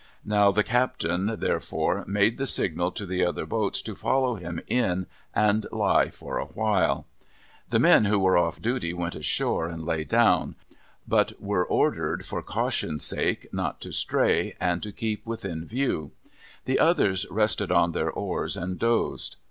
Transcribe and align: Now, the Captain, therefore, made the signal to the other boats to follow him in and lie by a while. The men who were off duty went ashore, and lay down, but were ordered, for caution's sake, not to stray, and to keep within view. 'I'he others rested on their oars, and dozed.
Now, 0.25 0.49
the 0.51 0.63
Captain, 0.63 1.37
therefore, 1.39 2.05
made 2.07 2.39
the 2.39 2.47
signal 2.47 2.91
to 2.93 3.05
the 3.05 3.23
other 3.23 3.45
boats 3.45 3.83
to 3.83 3.93
follow 3.93 4.33
him 4.33 4.59
in 4.65 5.05
and 5.35 5.67
lie 5.71 6.05
by 6.19 6.41
a 6.41 6.45
while. 6.45 7.05
The 7.69 7.77
men 7.77 8.05
who 8.05 8.17
were 8.17 8.35
off 8.35 8.59
duty 8.59 8.95
went 8.95 9.13
ashore, 9.13 9.67
and 9.69 9.85
lay 9.85 10.03
down, 10.03 10.55
but 11.07 11.39
were 11.39 11.63
ordered, 11.67 12.25
for 12.25 12.41
caution's 12.41 13.03
sake, 13.05 13.47
not 13.53 13.79
to 13.81 13.91
stray, 13.91 14.55
and 14.59 14.81
to 14.81 14.91
keep 14.91 15.23
within 15.27 15.67
view. 15.67 16.13
'I'he 16.65 16.79
others 16.79 17.27
rested 17.29 17.71
on 17.71 17.91
their 17.91 18.09
oars, 18.09 18.57
and 18.57 18.79
dozed. 18.79 19.35